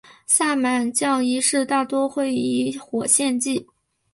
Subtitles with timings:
[0.25, 3.67] 萨满教仪式大多会以火献祭。